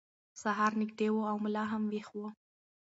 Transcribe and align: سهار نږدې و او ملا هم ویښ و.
سهار 0.41 0.71
نږدې 0.81 1.07
و 1.13 1.17
او 1.31 1.37
ملا 1.43 1.63
هم 1.71 1.83
ویښ 1.91 2.09
و. 2.13 2.19